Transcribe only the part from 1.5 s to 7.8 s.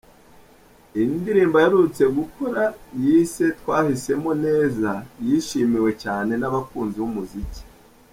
aherutse gukora yise 'Twahisemo neza' yishimiwe cyane n'abakunzi b'umuziki.